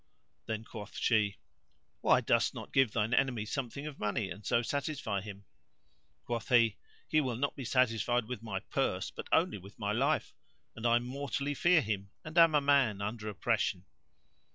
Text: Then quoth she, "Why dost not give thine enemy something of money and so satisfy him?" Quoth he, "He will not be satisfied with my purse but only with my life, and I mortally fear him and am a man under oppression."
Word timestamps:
Then 0.47 0.63
quoth 0.63 0.97
she, 0.97 1.37
"Why 1.99 2.21
dost 2.21 2.55
not 2.55 2.73
give 2.73 2.91
thine 2.91 3.13
enemy 3.13 3.45
something 3.45 3.85
of 3.85 3.99
money 3.99 4.31
and 4.31 4.43
so 4.43 4.63
satisfy 4.63 5.21
him?" 5.21 5.45
Quoth 6.25 6.49
he, 6.49 6.77
"He 7.07 7.21
will 7.21 7.35
not 7.35 7.55
be 7.55 7.65
satisfied 7.65 8.25
with 8.25 8.41
my 8.41 8.61
purse 8.61 9.11
but 9.11 9.27
only 9.31 9.59
with 9.59 9.77
my 9.77 9.91
life, 9.91 10.33
and 10.75 10.87
I 10.87 10.97
mortally 10.97 11.53
fear 11.53 11.81
him 11.81 12.09
and 12.25 12.35
am 12.35 12.55
a 12.55 12.61
man 12.61 12.99
under 12.99 13.29
oppression." 13.29 13.85